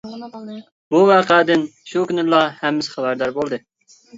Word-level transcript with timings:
بۇ 0.95 1.01
ۋەقەدىن 1.11 1.67
شۇ 1.91 2.07
كۈنىلا 2.13 2.41
ھەممىسى 2.63 2.97
خەۋەردار 2.99 3.37
بولدى. 3.41 3.63